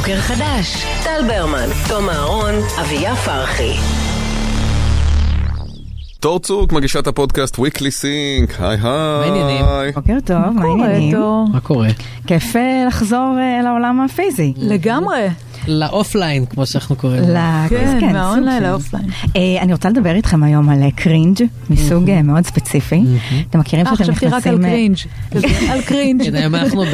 בוקר 0.00 0.20
חדש, 0.20 0.84
טל 1.04 1.20
ברמן, 1.28 1.68
תום 1.88 2.08
אהרון, 2.08 2.54
אביה 2.80 3.16
פרחי. 3.16 3.72
תור 6.20 6.40
צוק, 6.40 6.72
מגישת 6.72 7.06
הפודקאסט 7.06 7.56
Weekly 7.56 7.92
Sync, 8.02 8.62
היי 8.62 8.76
מה 8.82 9.22
העניינים? 9.24 9.64
היי. 9.64 9.92
בוקר 9.92 10.16
טוב, 10.24 10.36
מה 10.36 10.62
העניינים? 10.64 11.16
מה 11.52 11.60
קורה? 11.60 11.88
כיף 12.26 12.56
אה, 12.56 12.84
לחזור 12.88 13.36
אה, 13.38 13.62
לעולם 13.64 14.00
הפיזי. 14.00 14.52
לגמרי. 14.56 15.28
ל 15.70 15.78
offline, 15.78 16.46
כמו 16.46 16.66
שאנחנו 16.66 16.96
קוראים. 16.96 17.20
לו. 17.20 17.34
כן, 17.68 17.98
סוג 18.00 18.12
מה 18.12 18.24
online 18.24 18.62
ל 18.62 18.67
offline. 18.67 19.06
אה, 19.36 19.62
אני 19.62 19.72
רוצה 19.72 19.90
לדבר 19.90 20.14
איתכם 20.14 20.42
היום 20.42 20.68
על 20.68 20.82
אה, 20.82 20.90
cringe 20.90 21.42
מסוג 21.70 22.10
אה, 22.10 22.22
מאוד 22.22 22.46
ספציפי. 22.46 23.02
אתם 23.50 23.58
מכירים 23.58 23.86
אה, 23.86 23.92
שאתם 23.92 24.04
חשבתי 24.04 24.26
רק 24.26 24.46
על 24.46 24.58
נכנסים... 24.58 24.94
אה, 25.32 25.40
cringe. 25.40 25.46
על 25.70 25.82
cringe. 25.82 26.24
כן, 26.24 26.34
היום 26.34 26.54
אנחנו 26.54 26.84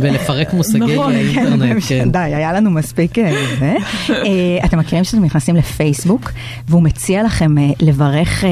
בלפרק 0.00 0.52
מושגי 0.52 0.78
נכון, 0.78 1.12
האינטרנט, 1.12 1.82
כן. 1.88 2.10
די, 2.10 2.18
היה 2.18 2.52
לנו 2.52 2.70
מספיק 2.70 3.18
אה, 3.18 3.32
זה. 3.58 3.76
אה, 4.26 4.64
אתם 4.64 4.78
מכירים 4.78 5.04
שאתם 5.04 5.24
נכנסים 5.24 5.56
לפייסבוק, 5.56 6.32
והוא 6.68 6.82
מציע 6.82 7.22
לכם 7.22 7.58
אה, 7.58 7.70
לברך, 7.80 8.44
אה, 8.44 8.50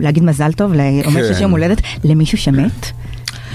להגיד 0.00 0.22
מזל 0.22 0.52
טוב, 0.52 0.72
אומר 0.72 1.02
כן. 1.04 1.28
שיש 1.28 1.40
יום 1.40 1.50
הולדת 1.50 1.80
למישהו 2.04 2.38
שמת? 2.38 2.92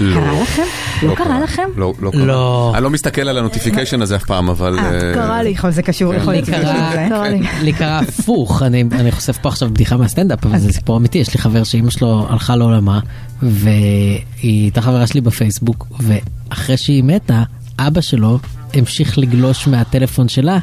לא. 0.00 0.14
קרה 0.20 0.42
לכם? 0.42 0.62
לא 1.02 1.14
קרה 1.14 1.40
לכם? 1.40 1.62
לא, 1.76 1.92
לא 2.02 2.10
קרה. 2.10 2.24
לא. 2.24 2.72
אני 2.74 2.82
לא 2.84 2.90
מסתכל 2.90 3.28
על 3.28 3.38
ה 3.38 3.43
notification 3.43 4.02
הזה 4.02 4.16
אף 4.16 4.24
פעם, 4.24 4.48
אבל... 4.48 4.78
אה, 4.78 4.84
אה, 4.94 5.14
קרה 5.14 5.42
לי. 5.42 5.50
יכול, 5.50 5.70
זה 5.70 5.82
קשור, 5.82 6.14
יכול 6.14 6.32
לי 6.32 6.36
להיות 6.36 6.46
שזה 6.46 6.56
קרה- 6.56 6.90
זה. 6.92 7.06
קרה 7.08 7.28
לי. 7.62 7.72
קרה 7.72 7.98
הפוך, 7.98 8.62
אני 8.62 8.84
אני 8.92 9.12
חושף 9.12 9.38
פה 9.42 9.48
עכשיו 9.48 9.68
בדיחה 9.70 9.96
מהסטנדאפ, 9.96 10.46
אבל 10.46 10.58
זה 10.58 10.72
סיפור 10.72 10.96
אמיתי, 10.96 11.18
יש 11.18 11.34
לי 11.34 11.40
חבר 11.40 11.64
שאימא 11.64 11.90
שלו 11.90 12.26
הלכה 12.30 12.56
לעולמה, 12.56 13.00
והיא 13.42 14.20
הייתה 14.42 14.80
חברה 14.82 15.06
שלי 15.06 15.20
בפייסבוק, 15.20 15.86
ואחרי 16.00 16.76
שהיא 16.76 17.04
מתה, 17.04 17.42
אבא 17.78 18.00
שלו 18.00 18.38
המשיך 18.74 19.18
לגלוש 19.18 19.66
מהטלפון 19.68 20.28
שלה. 20.28 20.58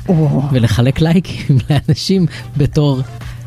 ולחלק 0.52 1.02
לייקים 1.02 1.58
לאנשים 1.70 2.26
בתור 2.58 3.02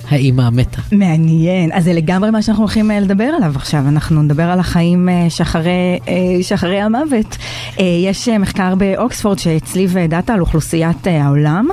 האימא 0.09 0.43
המתה. 0.43 0.81
מעניין, 0.93 1.71
אז 1.73 1.85
זה 1.85 1.93
לגמרי 1.93 2.31
מה 2.31 2.43
שאנחנו 2.43 2.63
הולכים 2.63 2.91
אה, 2.91 3.01
לדבר 3.01 3.25
עליו 3.25 3.53
עכשיו, 3.57 3.81
אנחנו 3.89 4.23
נדבר 4.23 4.43
על 4.43 4.61
החיים 4.61 5.09
אה, 5.09 5.31
שאחרי, 5.31 5.99
אה, 6.09 6.15
שאחרי 6.43 6.81
המוות. 6.81 7.37
יש 7.79 8.29
מחקר 8.29 8.75
באוקספורד 8.75 9.39
שהצליב 9.39 9.97
דאטה 10.09 10.35
על 10.35 10.41
אוכלוסיית 10.41 11.07
העולם 11.07 11.69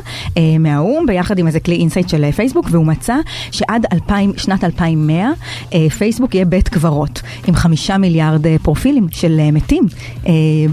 מהאו"ם, 0.59 1.05
ביחד 1.05 1.39
עם 1.39 1.47
איזה 1.47 1.59
כלי 1.59 1.75
insight 1.75 2.09
של 2.09 2.31
פייסבוק, 2.31 2.67
והוא 2.71 2.85
מצא 2.85 3.15
שעד 3.51 3.85
2000, 3.93 4.33
שנת 4.37 4.63
2100 4.63 5.31
אה, 5.73 5.89
פייסבוק 5.89 6.35
יהיה 6.35 6.45
בית 6.45 6.69
קברות, 6.69 7.21
עם 7.47 7.55
חמישה 7.55 7.97
מיליארד 7.97 8.41
פרופילים 8.61 9.07
של 9.11 9.41
מתים. 9.53 9.83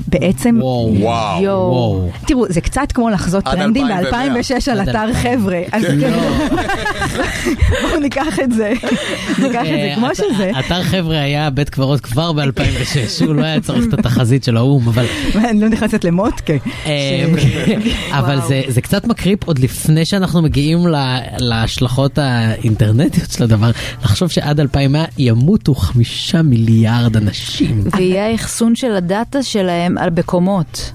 בעצם, 0.08 0.58
וואו. 0.61 0.95
וואו. 1.00 1.42
יואו. 1.42 1.70
וואו. 1.70 2.08
תראו, 2.27 2.45
זה 2.48 2.61
קצת 2.61 2.92
כמו 2.92 3.11
לחזות 3.11 3.45
טרנדים 3.45 3.86
2100. 3.86 4.34
ב-2006 4.34 4.70
על 4.72 4.83
אתר 4.83 5.05
2000. 5.05 5.41
חבר'ה. 5.41 5.61
כן. 7.56 7.74
בואו 7.82 8.00
ניקח 8.00 8.40
את 8.44 8.52
זה, 8.52 8.72
ניקח 9.38 9.60
את 9.60 9.66
זה 9.66 9.90
אה, 9.90 9.94
כמו 9.96 10.08
שזה. 10.14 10.50
אתר 10.58 10.82
חבר'ה 10.82 11.20
היה 11.20 11.50
בית 11.50 11.70
קברות 11.70 12.00
כבר 12.00 12.32
ב-2006, 12.32 13.26
הוא 13.26 13.34
לא 13.34 13.44
היה 13.44 13.60
צריך 13.60 13.84
את 13.88 13.94
התחזית 13.98 14.44
של 14.44 14.56
האו"ם, 14.56 14.88
אבל... 14.88 15.06
אני 15.34 15.60
לא 15.60 15.68
נכנסת 15.68 16.04
למוטקה. 16.04 16.52
אה, 16.86 17.26
אבל 18.10 18.36
וואו. 18.36 18.62
זה, 18.68 18.80
קצת 18.80 19.06
מקריפ 19.06 19.44
עוד 19.44 19.58
לפני 19.58 20.04
שאנחנו 20.04 20.42
מגיעים 20.42 20.78
להשלכות 21.38 22.18
האינטרנטיות 22.18 23.30
של 23.30 23.44
הדבר, 23.44 23.70
לחשוב 24.04 24.30
שעד 24.30 24.60
2100 24.60 25.04
ימותו 25.18 25.74
חמישה 25.74 26.42
מיליארד 26.42 27.16
אנשים. 27.16 27.84
ויהיה 27.96 28.30
האחסון 28.30 28.76
של 28.76 28.94
הדאטה 28.96 29.42
שלהם 29.42 29.98
על 29.98 30.10
בקומות. 30.10 30.92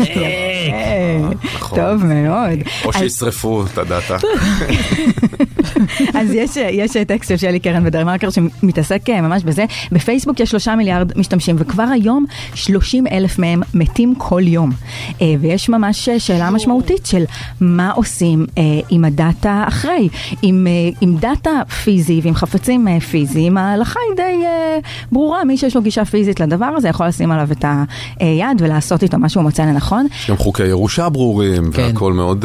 אה, 0.00 1.18
נכון. 1.54 1.78
טוב 1.78 2.04
מאוד. 2.04 2.58
או 2.84 2.92
שישרפו 2.92 3.64
את 3.72 3.78
הדאטה. 3.78 4.16
אז 6.18 6.30
יש, 6.32 6.56
יש 6.56 6.96
טקסט 7.06 7.28
של 7.28 7.36
שלי 7.36 7.60
קרן 7.60 7.86
ודר 7.86 8.04
מרקר 8.04 8.30
שמתעסק 8.30 9.10
אה, 9.10 9.20
ממש 9.20 9.42
בזה. 9.42 9.64
בפייסבוק 9.92 10.40
יש 10.40 10.50
שלושה 10.50 10.76
מיליארד 10.76 11.18
משתמשים, 11.18 11.56
וכבר 11.58 11.82
היום 11.82 12.24
30 12.54 13.06
אלף 13.06 13.38
מהם 13.38 13.62
מתים 13.74 14.14
כל 14.18 14.42
יום. 14.44 14.70
אה, 15.22 15.34
ויש 15.40 15.68
ממש 15.68 16.08
אה, 16.08 16.20
שאלה 16.20 16.50
משמעותית 16.50 17.06
של 17.06 17.24
מה 17.60 17.90
עושים 17.90 18.46
עם 18.90 19.04
הדאטה 19.04 19.64
אחרי. 19.68 20.08
עם, 20.42 20.66
עם 21.00 21.16
דאטה 21.16 21.62
פיזי 21.84 22.20
ועם 22.24 22.34
חפצים 22.34 23.00
פיזיים, 23.00 23.56
ההלכה 23.56 24.00
היא 24.08 24.16
די 24.16 24.46
ברורה. 25.12 25.44
מי 25.44 25.56
שיש 25.56 25.76
לו 25.76 25.82
גישה 25.82 26.04
פיזית 26.04 26.40
לדבר 26.40 26.66
הזה 26.66 26.88
יכול 26.88 27.06
לשים 27.06 27.30
עליו 27.30 27.48
את 27.52 27.64
היד 28.20 28.60
ולעשות 28.62 29.02
איתו 29.02 29.18
מה 29.18 29.28
שהוא 29.28 29.42
מוצא 29.42 29.62
לנכון. 29.62 30.06
יש 30.20 30.30
גם 30.30 30.36
חוקי 30.36 30.66
ירושה 30.66 31.08
ברורים, 31.08 31.72
כן. 31.72 31.82
והכל 31.82 32.12
מאוד 32.12 32.44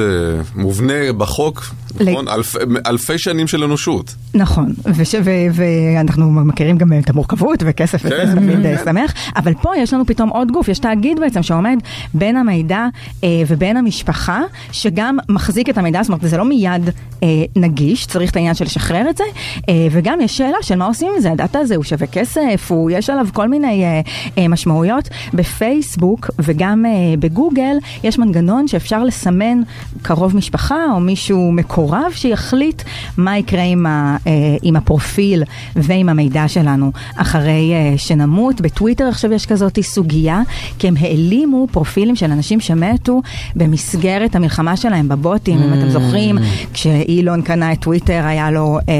מובנה 0.55 1.13
בחוק, 1.17 1.63
נכון? 1.99 2.27
אלפ- 2.27 2.55
אלפי 2.87 3.17
שנים 3.17 3.47
של 3.47 3.63
אנושות. 3.63 4.15
נכון, 4.33 4.73
וש, 4.85 5.15
ו, 5.23 5.29
ואנחנו 5.53 6.31
מכירים 6.31 6.77
גם 6.77 6.93
את 6.99 7.09
המורכבות 7.09 7.63
וכסף 7.65 8.01
כן. 8.01 8.07
וכסף 8.07 8.35
תמיד 8.35 8.65
אה, 8.65 8.77
שמח, 8.85 9.13
אבל 9.35 9.53
פה 9.61 9.77
יש 9.77 9.93
לנו 9.93 10.05
פתאום 10.05 10.29
עוד 10.29 10.51
גוף, 10.51 10.67
יש 10.67 10.79
תאגיד 10.79 11.19
בעצם 11.19 11.43
שעומד 11.43 11.77
בין 12.13 12.37
המידע 12.37 12.85
אה, 13.23 13.29
ובין 13.47 13.77
המשפחה, 13.77 14.41
שגם 14.71 15.17
מחזיק 15.29 15.69
את 15.69 15.77
המידע, 15.77 16.03
זאת 16.03 16.09
אומרת 16.09 16.21
זה 16.21 16.37
לא 16.37 16.45
מיד 16.45 16.89
אה, 17.23 17.27
נגיש, 17.55 18.05
צריך 18.05 18.31
את 18.31 18.35
העניין 18.35 18.55
של 18.55 18.65
לשחרר 18.65 19.09
את 19.09 19.17
זה, 19.17 19.23
אה, 19.69 19.87
וגם 19.91 20.21
יש 20.21 20.37
שאלה 20.37 20.57
של 20.61 20.75
מה 20.75 20.85
עושים 20.85 21.07
עם 21.15 21.21
זה, 21.21 21.31
הדאטה 21.31 21.59
הזה 21.59 21.75
הוא 21.75 21.83
שווה 21.83 22.07
כסף, 22.07 22.65
הוא, 22.67 22.91
יש 22.91 23.09
עליו 23.09 23.27
כל 23.33 23.47
מיני 23.47 23.83
אה, 23.83 24.01
אה, 24.37 24.47
משמעויות. 24.47 25.09
בפייסבוק 25.33 26.29
וגם 26.39 26.85
אה, 26.85 26.91
בגוגל 27.19 27.75
יש 28.03 28.19
מנגנון 28.19 28.67
שאפשר 28.67 29.03
לסמן 29.03 29.61
קרוב 30.01 30.35
משפחה 30.35 30.85
או 30.93 30.99
מישהו 30.99 31.51
מקורב 31.79 32.11
שיחליט 32.11 32.81
מה 33.17 33.37
יקרה 33.37 33.63
עם, 33.63 33.85
ה, 33.85 34.17
אה, 34.27 34.31
עם 34.61 34.75
הפרופיל 34.75 35.43
ועם 35.75 36.09
המידע 36.09 36.47
שלנו 36.47 36.91
אחרי 37.15 37.71
אה, 37.73 37.97
שנמות. 37.97 38.61
בטוויטר 38.61 39.07
עכשיו 39.07 39.33
יש 39.33 39.45
כזאת 39.45 39.79
סוגיה, 39.81 40.41
כי 40.79 40.87
הם 40.87 40.93
העלימו 40.99 41.67
פרופילים 41.71 42.15
של 42.15 42.31
אנשים 42.31 42.59
שמתו 42.59 43.21
במסגרת 43.55 44.35
המלחמה 44.35 44.77
שלהם 44.77 45.09
בבוטים, 45.09 45.57
אם 45.57 45.73
אתם 45.73 45.89
זוכרים, 45.89 46.37
כשאילון 46.73 47.41
קנה 47.41 47.73
את 47.73 47.81
טוויטר 47.81 48.21
היה 48.25 48.51
לו 48.51 48.79
אה, 48.89 48.93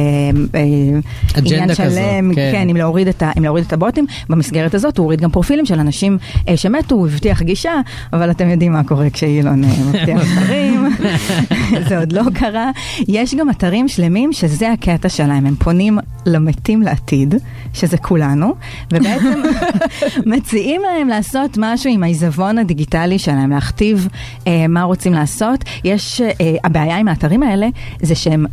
אה, 0.56 1.00
עניין 1.38 1.76
שלם, 1.76 2.34
כן. 2.36 2.50
כן, 2.52 2.70
אם 2.70 2.76
להוריד, 2.76 3.08
את 3.08 3.24
ה, 3.24 3.32
אם 3.38 3.44
להוריד 3.44 3.66
את 3.66 3.74
הבוטים, 3.74 4.06
במסגרת 4.30 4.74
הזאת 4.74 4.98
הוא 4.98 5.04
הוריד 5.04 5.22
גם 5.22 5.32
פרופילים 5.32 5.66
של 5.66 5.80
אנשים 5.80 6.18
אה, 6.48 6.58
שמתו, 6.58 6.96
הוא 6.96 7.08
הבטיח 7.08 7.42
גישה, 7.42 7.74
אבל 8.14 8.32
אתם 8.32 8.50
יודעים 8.50 8.72
מה 8.72 8.84
קורה 8.84 9.10
כשאילון 9.10 9.64
אה, 9.64 9.70
מבטיח 9.88 10.22
דברים, 10.38 10.90
זה 11.90 12.00
עוד 12.00 12.12
לא 12.12 12.24
קרה. 12.34 12.69
יש 13.08 13.36
גם 13.36 13.50
אתרים 13.50 13.88
שלמים 13.88 14.34
שזה 14.34 14.72
הקטע 14.72 15.10
שלהם, 15.10 15.46
הם 15.46 15.56
פונים 15.56 15.98
למתים 16.26 16.82
לעתיד, 16.82 17.36
שזה 17.74 17.98
כולנו, 17.98 18.56
ובעצם 18.94 19.42
מציעים 20.32 20.82
להם 20.82 21.08
לעשות 21.08 21.58
משהו 21.58 21.90
עם 21.94 22.04
העיזבון 22.04 22.58
הדיגיטלי 22.58 23.20
שלהם, 23.20 23.50
להכתיב 23.50 24.08
אה, 24.48 24.68
מה 24.70 24.84
רוצים 24.84 25.14
לעשות. 25.14 25.64
יש, 25.84 26.22
אה, 26.22 26.56
הבעיה 26.64 26.98
עם 26.98 27.08
האתרים 27.08 27.44
האלה 27.44 27.68
זה 28.02 28.16
שהם 28.16 28.46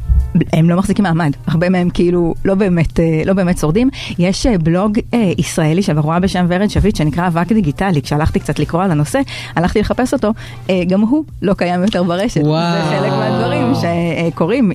הם 0.53 0.71
לא 0.71 0.77
מחזיקים 0.77 1.03
מעמד, 1.03 1.33
הרבה 1.47 1.69
מהם 1.69 1.91
כאילו 1.91 2.35
לא 2.45 2.55
באמת, 2.55 3.01
אה, 3.01 3.23
לא 3.27 3.33
באמת 3.33 3.59
שורדים. 3.59 3.91
יש 4.19 4.47
אה, 4.47 4.59
בלוג 4.59 4.99
אה, 5.15 5.33
ישראלי 5.39 5.83
של 5.83 5.93
בחורה 5.93 6.21
בשם 6.21 6.47
ורד 6.49 6.69
שביט 6.71 6.97
שנקרא 6.97 7.27
אבק 7.27 7.53
דיגיטלי, 7.53 8.03
כשהלכתי 8.03 8.41
קצת 8.41 8.59
לקרוא 8.59 8.83
על 8.83 8.91
הנושא, 8.91 9.21
הלכתי 9.57 9.81
לחפש 9.81 10.13
אותו, 10.13 10.33
אה, 10.71 10.83
גם 10.89 11.01
הוא 11.01 11.25
לא 11.43 11.55
קיים 11.55 11.83
יותר 11.83 12.03
ברשת. 12.03 12.41
וואו. 12.41 12.73
זה 12.73 12.83
חלק 12.91 13.13
מהדברים 13.13 13.73
שקורים 13.75 14.06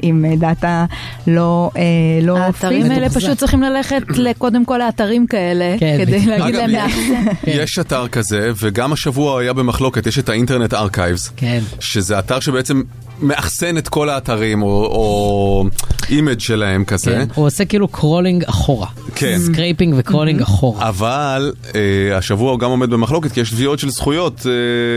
עם 0.02 0.26
אה, 0.26 0.36
דאטה 0.36 0.86
לא, 1.28 1.70
אה, 1.78 1.82
לא 2.22 2.38
האתרים 2.38 2.82
פיזית. 2.84 2.92
האלה. 2.98 3.10
פשוט 3.10 3.38
צריכים 3.38 3.62
ללכת 3.62 4.02
קודם 4.38 4.66
כל 4.66 4.78
לאתרים 4.78 5.28
כאלה, 5.28 5.76
כן, 5.80 5.96
כדי. 6.00 6.26
להגיד 6.26 6.56
להם 6.56 6.70
יש- 6.70 6.76
לאחסן. 6.76 7.24
יש 7.64 7.80
אתר 7.80 8.08
כזה, 8.08 8.52
וגם 8.62 8.94
השבוע 8.94 9.42
היה 9.42 9.54
במחלוקת, 9.54 10.08
יש 10.08 10.20
את 10.20 10.30
ה 10.30 10.34
Internet 10.34 10.74
Archives, 10.74 11.32
כן. 11.38 11.60
שזה 11.80 12.20
אתר 12.20 12.40
שבעצם 12.40 12.82
מאחסן 13.22 13.78
את 13.78 13.90
כל 13.90 14.10
האתרים, 14.10 14.62
או- 14.62 15.66
image 16.10 16.40
שלהם 16.40 16.84
כזה. 16.86 17.12
כן, 17.12 17.26
הוא 17.36 17.46
עושה 17.46 17.66
כאילו 17.66 17.88
crawling 17.88 18.44
אחורה. 18.44 18.88
כן. 19.16 19.38
scraping 19.40 19.94
ו 19.98 20.03
crawling 20.03 20.42
אחורה. 20.42 20.90
אבל 20.90 21.52
אה, 21.76 22.18
השבוע 22.18 22.52
הוא 22.52 22.60
גם 22.60 22.70
עומד 22.70 22.90
במחלוקת 22.90 23.32
כי 23.32 23.40
יש 23.40 23.50
תביעות 23.52 23.80
של 23.80 23.90
זכויות 23.90 24.46
אה, 24.46 24.52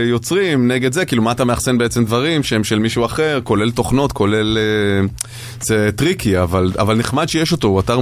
יוצרים 0.09 0.71
נגד 0.71 0.93
זה, 0.93 1.05
כאילו 1.05 1.21
מה 1.23 1.31
אתה 1.31 1.45
מאחסן 1.45 1.77
בעצם 1.77 2.05
דברים 2.05 2.43
שהם 2.43 2.63
של 2.63 2.79
מישהו 2.79 3.05
אחר, 3.05 3.39
כולל 3.43 3.71
תוכנות, 3.71 4.11
כולל... 4.25 4.57
אה, 4.57 5.07
זה 5.61 5.89
tricky, 5.95 6.41
אבל, 6.41 6.71
אבל 6.79 6.97
נחמד 6.97 7.29
שיש 7.29 7.51
אותו, 7.51 7.67
הוא 7.67 7.79
אתר 7.79 7.99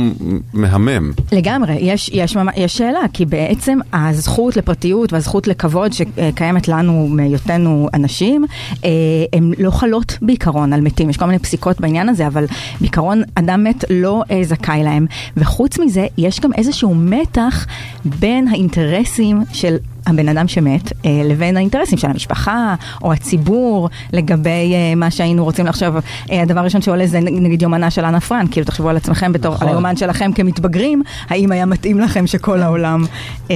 מהמם. 0.54 1.12
לגמרי, 1.32 1.74
יש, 1.74 2.10
יש, 2.14 2.38
יש 2.56 2.78
שאלה, 2.78 3.00
כי 3.14 3.26
בעצם 3.26 3.80
הזכות 3.94 4.58
לפרטיות 4.58 5.14
והזכות 5.14 5.48
לכבוד 5.48 5.92
שקיימת 5.94 6.68
לנו 6.68 7.08
מהיותנו 7.08 7.90
אנשים, 7.94 8.46
אה, 8.86 8.90
הן 9.34 9.52
לא 9.58 9.72
חלות 9.72 10.18
בעיקרון 10.22 10.74
על 10.74 10.82
מתים. 10.82 11.10
יש 11.10 11.18
כל 11.18 11.26
מיני 11.26 11.40
פסיקות 11.40 11.82
בעניין 11.82 12.10
הזה, 12.10 12.28
אבל 12.28 12.46
בעיקרון 12.82 13.22
אדם 13.36 13.64
מת 13.64 13.86
לא 13.90 14.24
אה, 14.32 14.44
זכאי 14.44 14.84
להם. 14.84 15.06
וחוץ 15.38 15.80
מזה, 15.80 16.08
יש 16.18 16.40
גם 16.40 16.54
איזשהו 16.54 16.96
מתח 16.96 17.66
בין 18.06 18.48
האינטרסים 18.48 19.42
של 19.54 19.78
הבן 20.08 20.30
אדם 20.30 20.48
שמת 20.48 20.94
אה, 21.06 21.22
לבין 21.26 21.58
האינטרסים 21.58 21.98
של 21.98 22.08
המשפחה 22.10 22.76
או 23.04 23.14
הציבור 23.14 23.90
לגבי 24.14 24.50
אה, 24.74 24.96
מה 24.96 25.12
שהיינו 25.12 25.44
רוצים 25.44 25.66
לחשוב. 25.66 25.96
אה, 26.32 26.42
הדבר 26.42 26.60
הראשון 26.60 26.82
שעולה 26.82 27.08
זה 27.08 27.20
נגיד 27.20 27.62
יומנה 27.62 27.92
של 27.92 28.06
אנה 28.06 28.20
פרנק, 28.20 28.52
כאילו 28.52 28.66
תחשבו 28.66 28.90
על 28.90 28.98
עצמכם 28.98 29.34
בתור, 29.34 29.54
נכון. 29.54 29.68
על 29.68 29.74
היומן 29.74 29.96
שלכם 29.98 30.32
כמתבגרים, 30.36 31.02
האם 31.30 31.52
היה 31.52 31.66
מתאים 31.66 32.00
לכם 32.00 32.28
שכל 32.28 32.62
העולם 32.62 33.06
אה, 33.52 33.56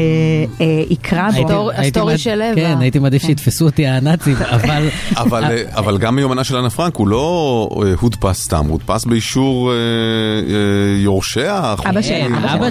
אה, 0.61 0.65
יקרא 0.89 1.29
בו? 1.29 1.35
הייתי- 1.35 1.43
הסטור- 1.51 1.71
הייתי 1.71 1.87
הסטורי 1.87 2.17
של 2.17 2.41
אווה. 2.41 2.55
כן, 2.55 2.77
הייתי 2.81 2.99
מעדיף 2.99 3.21
שיתפסו 3.21 3.65
אותי 3.65 3.87
הנאצים, 3.87 4.35
אבל... 4.55 4.87
אבל, 5.15 5.43
אבל 5.75 5.97
גם 5.97 6.15
מיומנה 6.15 6.43
של 6.43 6.55
אנה 6.57 6.69
פרנק 6.69 6.95
הוא 6.95 7.07
לא 7.07 7.69
הודפס 7.99 8.41
סתם, 8.43 8.65
הודפס 8.69 9.05
באישור 9.05 9.71
אה, 9.71 9.75
אה, 9.75 10.57
יורשיה. 11.03 11.75
אבא 11.89 12.01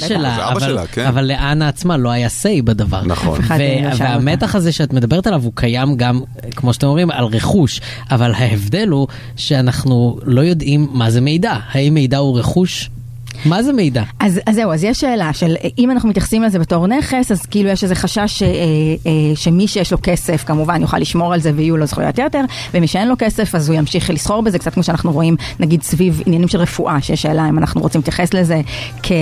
שלה. 0.01 0.51
אבא. 0.53 0.61
שלה, 0.61 0.87
כן. 0.87 1.07
אבל 1.07 1.25
לאנה 1.25 1.69
עצמה 1.69 1.97
לא 1.97 2.11
היה 2.11 2.29
say 2.43 2.63
בדבר. 2.65 3.03
נכון. 3.05 3.39
ו- 3.67 3.91
לא. 3.91 4.05
והמתח 4.05 4.55
הזה 4.55 4.73
שאת 4.73 4.93
מדברת 4.93 5.27
עליו 5.27 5.43
הוא 5.45 5.53
קיים 5.55 5.97
גם, 5.97 6.21
כמו 6.57 6.73
שאתם 6.73 6.87
אומרים, 6.87 7.11
על 7.11 7.25
רכוש, 7.25 7.81
אבל 8.11 8.35
ההבדל 8.35 8.89
הוא 8.89 9.07
שאנחנו 9.37 10.19
לא 10.23 10.41
יודעים 10.41 10.89
מה 10.93 11.11
זה 11.11 11.21
מידע. 11.21 11.59
האם 11.73 11.95
מידע 11.95 12.19
הוא 12.19 12.39
רכוש? 12.39 12.91
מה 13.45 13.63
זה 13.63 13.73
מידע? 13.73 14.03
אז, 14.21 14.41
אז 14.47 14.55
זהו, 14.55 14.73
אז 14.73 14.85
יש 14.85 15.01
שאלה 15.01 15.33
של 15.33 15.57
אם 15.79 15.91
אנחנו 15.91 16.09
מתייחסים 16.09 16.43
לזה 16.43 16.59
בתור 16.59 16.87
נכס, 16.87 17.33
אז 17.33 17.47
כאילו 17.47 17.69
יש 17.69 17.85
איזה 17.85 17.95
חשש 17.95 18.43
אה, 18.43 18.49
אה, 18.49 19.13
שמי 19.35 19.69
שיש 19.69 19.93
לו 19.93 19.99
כסף 20.03 20.45
כמובן 20.45 20.83
יוכל 20.83 20.99
לשמור 20.99 21.35
על 21.35 21.41
זה 21.41 21.53
ויהיו 21.55 21.77
לו 21.77 21.87
זכויות 21.87 22.19
יתר, 22.19 22.41
ומי 22.75 22.87
שאין 22.87 23.09
לו 23.09 23.15
כסף 23.19 23.55
אז 23.55 23.69
הוא 23.69 23.79
ימשיך 23.79 24.11
לסחור 24.11 24.43
בזה, 24.43 24.59
קצת 24.59 24.75
כמו 24.75 24.83
שאנחנו 24.83 25.13
רואים 25.13 25.37
נגיד 25.61 25.83
סביב 25.83 26.23
עניינים 26.27 26.49
של 26.49 26.59
רפואה, 26.59 27.01
שיש 27.01 27.27
שאלה 27.27 27.49
אם 27.49 27.59
אנחנו 27.59 27.81
רוצים 27.81 27.99
להתייחס 27.99 28.35
לזה 28.35 28.61
כ, 29.03 29.13
אה, 29.13 29.17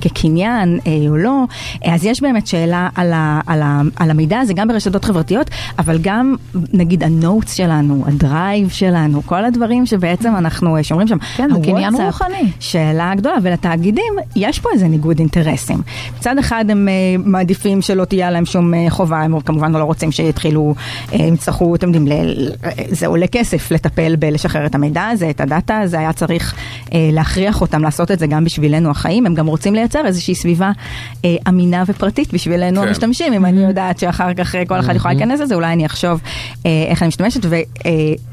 כקניין 0.00 0.78
אה, 0.86 0.92
או 1.08 1.16
לא, 1.16 1.44
אז 1.84 2.04
יש 2.04 2.20
באמת 2.20 2.46
שאלה 2.46 2.88
על, 2.94 3.12
ה, 3.12 3.40
על, 3.46 3.62
ה, 3.62 3.80
על 3.96 4.10
המידע 4.10 4.38
הזה 4.38 4.52
גם 4.54 4.68
ברשתות 4.68 5.04
חברתיות, 5.04 5.50
אבל 5.78 5.98
גם 6.02 6.34
נגיד 6.72 7.02
ה 7.02 7.11
notes 7.11 7.54
שלנו, 7.54 8.04
ה 8.06 8.16
Drive 8.16 8.68
שלנו, 8.68 9.22
כל 9.26 9.44
הדברים 9.44 9.86
שבעצם 9.86 10.36
אנחנו 10.36 10.76
אה, 10.76 10.82
שומרים 10.82 11.08
שם. 11.08 11.18
כן, 11.36 11.48
זה 11.54 11.60
קניין 11.62 11.94
רוחני. 11.94 12.50
שאלה 12.60 13.12
גדולה, 13.16 13.36
ולתאגידים 13.64 14.14
יש 14.36 14.58
פה 14.58 14.68
איזה 14.72 14.88
ניגוד 14.88 15.18
אינטרסים. 15.18 15.78
מצד 16.18 16.38
אחד 16.38 16.64
הם 16.68 16.88
אה, 16.88 16.92
מעדיפים 17.24 17.82
שלא 17.82 18.04
תהיה 18.04 18.30
להם 18.30 18.46
שום 18.46 18.74
אה, 18.74 18.86
חובה, 18.90 19.20
הם 19.20 19.40
כמובן 19.40 19.72
לא 19.72 19.84
רוצים 19.84 20.12
שיתחילו, 20.12 20.74
אה, 21.12 21.26
הם 21.26 21.34
יצטרכו, 21.34 21.74
אתם 21.74 21.94
יודעים, 21.94 22.18
זה 22.88 23.06
עולה 23.06 23.26
כסף 23.26 23.70
לטפל 23.70 24.16
בלשחרר 24.16 24.66
את 24.66 24.74
המידע 24.74 25.06
הזה, 25.06 25.30
את 25.30 25.40
הדאטה 25.40 25.78
הזה, 25.78 25.98
היה 25.98 26.12
צריך 26.12 26.54
אה, 26.92 27.08
להכריח 27.12 27.60
אותם 27.60 27.82
לעשות 27.82 28.10
את 28.10 28.18
זה 28.18 28.26
גם 28.26 28.44
בשבילנו 28.44 28.90
החיים, 28.90 29.26
הם 29.26 29.34
גם 29.34 29.46
רוצים 29.46 29.74
לייצר 29.74 30.06
איזושהי 30.06 30.34
סביבה 30.34 30.72
אה, 31.24 31.36
אמינה 31.48 31.84
ופרטית 31.86 32.34
בשבילנו 32.34 32.80
כן. 32.80 32.88
המשתמשים, 32.88 33.32
אם 33.32 33.46
אני 33.46 33.64
יודעת 33.64 33.98
שאחר 33.98 34.34
כך 34.34 34.54
כל 34.68 34.80
אחד 34.80 34.96
יכול 34.96 35.10
להיכנס 35.10 35.40
לזה, 35.40 35.54
אולי 35.54 35.72
אני 35.72 35.86
אחשוב 35.86 36.20
אה, 36.66 36.70
איך 36.88 37.02
אני 37.02 37.08
משתמשת, 37.08 37.40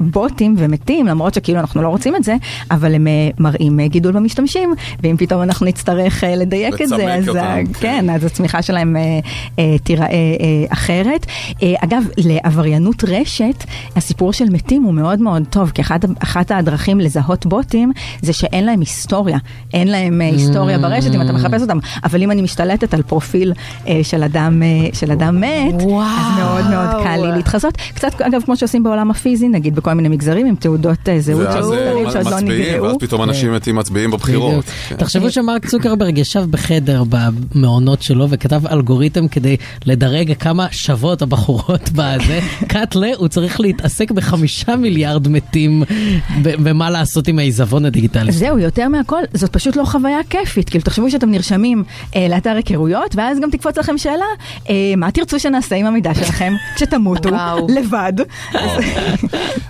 ובוטים 0.00 0.54
ומתים, 0.58 1.06
למרות 1.06 1.34
שכאילו 1.34 1.60
אנחנו 1.60 1.82
לא 1.82 1.88
רוצים 1.88 2.16
את 2.16 2.24
זה, 2.24 2.36
אבל 2.70 2.94
הם 2.94 3.06
אה, 3.06 3.12
מראים 3.38 3.80
אה, 3.80 3.88
גידול 3.88 4.12
במשתמשים, 4.12 4.74
ואם 5.02 5.11
פתאום 5.16 5.42
אנחנו 5.42 5.66
נצטרך 5.66 6.24
אה, 6.24 6.36
לדייק 6.36 6.82
את 6.82 6.88
זה, 6.88 7.14
אז 7.14 7.28
אותם, 7.28 7.40
ה- 7.40 7.56
כן. 7.66 7.72
כן, 7.80 8.10
אז 8.10 8.24
הצמיחה 8.24 8.62
שלהם 8.62 8.96
אה, 8.96 9.02
אה, 9.58 9.78
תיראה 9.78 10.06
אה, 10.06 10.12
אחרת. 10.68 11.26
אה, 11.62 11.74
אגב, 11.78 12.02
לעבריינות 12.16 13.04
רשת, 13.08 13.64
הסיפור 13.96 14.32
של 14.32 14.44
מתים 14.50 14.82
הוא 14.82 14.94
מאוד 14.94 15.20
מאוד 15.20 15.42
טוב, 15.50 15.70
כי 15.74 15.82
אחת, 15.82 16.04
אחת 16.18 16.50
הדרכים 16.50 17.00
לזהות 17.00 17.46
בוטים 17.46 17.92
זה 18.22 18.32
שאין 18.32 18.64
להם 18.64 18.80
היסטוריה, 18.80 19.38
אין 19.74 19.88
להם 19.88 20.20
אה, 20.20 20.26
היסטוריה 20.26 20.78
ברשת 20.78 21.14
אם 21.14 21.22
אתה 21.22 21.32
מחפש 21.32 21.62
אותם, 21.62 21.78
אבל 22.04 22.22
אם 22.22 22.30
אני 22.30 22.42
משתלטת 22.42 22.94
על 22.94 23.02
פרופיל 23.02 23.52
אה, 23.88 24.00
של 24.02 24.22
אדם, 24.22 24.62
אה, 24.62 24.68
של 24.92 25.12
אדם 25.12 25.40
מת, 25.40 25.74
וואו. 25.82 26.06
אז 26.06 26.38
מאוד 26.38 26.70
מאוד 26.70 27.02
קל 27.04 27.16
לי 27.26 27.36
להתחזות. 27.36 27.74
קצת, 27.94 28.20
אגב, 28.20 28.40
כמו 28.44 28.56
שעושים 28.56 28.82
בעולם 28.82 29.10
הפיזי, 29.10 29.48
נגיד 29.48 29.74
בכל 29.74 29.92
מיני 29.94 30.08
מגזרים 30.08 30.46
עם 30.46 30.54
תעודות 30.54 31.08
אה, 31.08 31.20
זהות 31.20 31.42
של 31.52 31.58
אה, 31.58 32.12
שעוד 32.12 32.26
לא 32.26 32.40
נגרעו. 32.40 32.84
ואז 32.84 32.96
פתאום 33.00 33.22
אנשים 33.22 33.52
מתים 33.54 33.76
מצביעים 33.76 34.10
בבחירות. 34.10 34.64
תחשבו 35.02 35.30
שמרק 35.30 35.66
צוקרברג 35.66 36.18
ישב 36.18 36.44
בחדר 36.50 37.02
במעונות 37.08 38.02
שלו 38.02 38.26
וכתב 38.30 38.66
אלגוריתם 38.66 39.28
כדי 39.28 39.56
לדרג 39.86 40.32
כמה 40.38 40.66
שוות 40.70 41.22
הבחורות 41.22 41.90
בזה. 41.96 42.40
קאטלה, 42.68 43.08
הוא 43.16 43.28
צריך 43.28 43.60
להתעסק 43.60 44.10
בחמישה 44.10 44.76
מיליארד 44.76 45.28
מתים 45.28 45.82
במה 46.42 46.90
לעשות 46.90 47.28
עם 47.28 47.38
העיזבון 47.38 47.84
הדיגיטלי. 47.84 48.32
זהו, 48.32 48.58
יותר 48.58 48.88
מהכל, 48.88 49.22
זאת 49.34 49.52
פשוט 49.52 49.76
לא 49.76 49.84
חוויה 49.84 50.18
כיפית. 50.30 50.70
כאילו, 50.70 50.84
תחשבו 50.84 51.10
שאתם 51.10 51.30
נרשמים 51.30 51.84
אה, 52.16 52.26
לאתר 52.30 52.50
היכרויות, 52.56 53.14
ואז 53.16 53.38
גם 53.40 53.50
תקפוץ 53.50 53.78
לכם 53.78 53.98
שאלה, 53.98 54.24
אה, 54.70 54.74
מה 54.96 55.10
תרצו 55.10 55.40
שנעשה 55.40 55.76
עם 55.76 55.86
המידע 55.86 56.14
שלכם 56.14 56.52
כשתמותו. 56.76 57.30
לבד? 57.68 58.12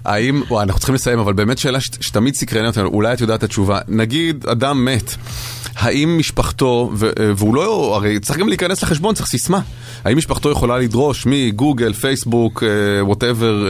האם, 0.05 0.43
וואי, 0.51 0.63
אנחנו 0.63 0.79
צריכים 0.79 0.95
לסיים, 0.95 1.19
אבל 1.19 1.33
באמת 1.33 1.59
שאלה 1.59 1.81
ש- 1.81 1.91
שתמיד 2.01 2.35
סקרנה 2.35 2.67
אותנו, 2.69 2.89
אולי 2.89 3.13
את 3.13 3.21
יודעת 3.21 3.39
את 3.39 3.45
התשובה. 3.45 3.79
נגיד, 3.89 4.45
אדם 4.53 4.85
מת, 4.85 5.15
האם 5.77 6.19
משפחתו, 6.19 6.91
ו- 6.95 7.07
אה, 7.07 7.33
והוא 7.37 7.55
לא, 7.55 7.97
הרי 7.97 8.21
צריך 8.21 8.39
גם 8.39 8.49
להיכנס 8.49 8.83
לחשבון, 8.83 9.15
צריך 9.15 9.29
סיסמה. 9.29 9.61
האם 10.05 10.17
משפחתו 10.17 10.51
יכולה 10.51 10.79
לדרוש 10.79 11.27
מגוגל, 11.27 11.93
פייסבוק, 11.93 12.63
whatever, 13.03 13.67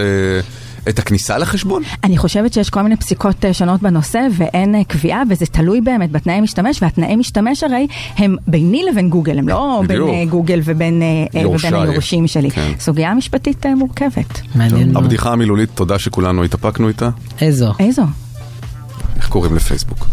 את 0.89 0.99
הכניסה 0.99 1.39
לחשבון? 1.39 1.83
אני 2.05 2.19
חושבת 2.19 2.53
שיש 2.53 2.71
כל 2.71 2.83
מיני 2.83 2.97
פסיקות 2.97 3.45
אה, 3.45 3.55
שונות 3.55 3.83
בנושא, 3.83 4.27
ואין 4.37 4.75
אה, 4.75 4.85
קביעה, 4.85 5.23
וזה 5.31 5.47
תלוי 5.47 5.81
באמת 5.81 6.11
בתנאי 6.11 6.41
משתמש, 6.41 6.83
והתנאי 6.83 7.17
משתמש 7.17 7.63
הרי 7.63 7.87
הם 8.17 8.37
ביני 8.47 8.83
לבין 8.93 9.11
גוגל, 9.11 9.39
הם 9.39 9.49
לא 9.49 9.83
בדיוק. 9.85 10.09
בין 10.09 10.19
אה, 10.19 10.25
גוגל 10.25 10.61
ובין 10.65 11.03
אה, 11.03 11.07
אה, 11.71 11.81
היורשים 11.83 12.27
שלי. 12.27 12.51
כן. 12.51 12.73
סוגיה 12.81 13.15
משפטית 13.15 13.67
אה, 13.67 13.75
מורכבת. 13.75 14.41
מעניין. 14.55 14.97
הבדיחה 14.97 15.33
המילולית, 15.33 15.71
תודה 15.75 15.99
שכולנו 15.99 16.45
התאפקנו 16.45 16.89
איתה. 16.89 17.11
איזו? 17.41 17.73
איזו? 17.79 18.03
איך 19.17 19.29
קוראים 19.29 19.57
לפייסבוק? 19.57 20.07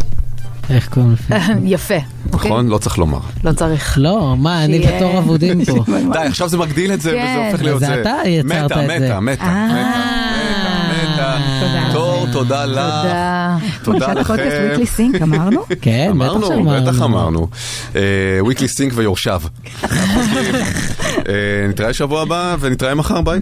איך 0.70 0.88
קוראים 0.88 1.12
לזה? 1.12 1.40
יפה. 1.74 1.94
אוקיי? 2.32 2.50
נכון? 2.50 2.68
לא 2.68 2.78
צריך 2.78 2.98
לומר. 2.98 3.18
לא 3.44 3.52
צריך. 3.52 3.94
לא, 3.98 4.34
מה, 4.38 4.64
אני 4.64 4.78
ותור 4.78 5.18
אבודים 5.18 5.64
פה. 5.64 5.84
די, 6.12 6.18
עכשיו 6.18 6.48
זה 6.48 6.58
מגדיל 6.58 6.92
את 6.92 7.00
זה, 7.00 7.10
כן. 7.10 7.36
וזה 7.38 7.46
הופך 7.46 7.62
להיות 7.62 7.80
זה 7.80 7.86
זה. 7.86 8.00
אתה 8.00 8.28
יצרת 8.28 8.72
את 8.72 8.78
זה. 8.78 9.06
מתה, 9.08 9.20
מתה, 9.20 9.44
אה. 9.44 9.66
מתה. 11.02 11.36
תור, 11.92 12.26
תודה 12.32 12.66
לך. 12.66 12.76
תודה. 13.02 13.56
תודה 13.82 14.12
לכם. 14.12 14.34
Weekly 14.34 14.86
Sync, 14.86 15.22
אמרנו? 15.22 15.64
כן, 15.82 16.12
בטח 16.14 16.30
אמרנו, 16.30 16.46
שאמרנו. 16.46 16.86
בטח 16.86 17.02
אמרנו. 17.02 17.48
Weekly 18.40 18.68
Sync 18.68 18.92
ויורשיו. 18.96 19.42
אה, 21.28 21.68
נתראה 21.68 21.92
שבוע 21.92 22.22
הבא 22.22 22.56
ונתראה 22.60 22.94
מחר, 22.94 23.20
ביי. 23.20 23.38